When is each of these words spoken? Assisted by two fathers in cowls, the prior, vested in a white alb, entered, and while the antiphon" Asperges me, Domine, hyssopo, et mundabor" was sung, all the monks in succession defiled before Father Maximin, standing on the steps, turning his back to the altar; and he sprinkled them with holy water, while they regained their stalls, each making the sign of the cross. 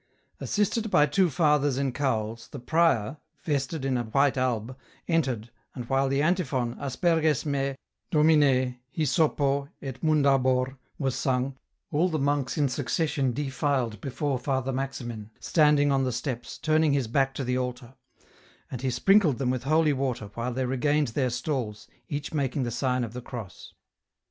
Assisted 0.39 0.89
by 0.89 1.05
two 1.05 1.29
fathers 1.29 1.77
in 1.77 1.91
cowls, 1.91 2.47
the 2.47 2.57
prior, 2.57 3.17
vested 3.43 3.85
in 3.85 3.97
a 3.99 4.03
white 4.03 4.35
alb, 4.35 4.75
entered, 5.07 5.51
and 5.75 5.87
while 5.89 6.09
the 6.09 6.23
antiphon" 6.23 6.73
Asperges 6.81 7.45
me, 7.45 7.75
Domine, 8.09 8.79
hyssopo, 8.89 9.69
et 9.79 10.01
mundabor" 10.03 10.79
was 10.97 11.13
sung, 11.15 11.55
all 11.91 12.09
the 12.09 12.17
monks 12.17 12.57
in 12.57 12.67
succession 12.67 13.31
defiled 13.31 14.01
before 14.01 14.39
Father 14.39 14.73
Maximin, 14.73 15.29
standing 15.39 15.91
on 15.91 16.03
the 16.03 16.11
steps, 16.11 16.57
turning 16.57 16.93
his 16.93 17.07
back 17.07 17.35
to 17.35 17.43
the 17.43 17.59
altar; 17.59 17.93
and 18.71 18.81
he 18.81 18.89
sprinkled 18.89 19.37
them 19.37 19.51
with 19.51 19.65
holy 19.65 19.93
water, 19.93 20.31
while 20.33 20.51
they 20.51 20.65
regained 20.65 21.09
their 21.09 21.29
stalls, 21.29 21.87
each 22.09 22.33
making 22.33 22.63
the 22.63 22.71
sign 22.71 23.03
of 23.03 23.13
the 23.13 23.21
cross. 23.21 23.75